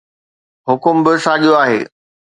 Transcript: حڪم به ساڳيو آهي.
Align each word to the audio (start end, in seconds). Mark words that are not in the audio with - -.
حڪم 0.67 0.95
به 1.05 1.11
ساڳيو 1.25 1.53
آهي. 1.63 1.79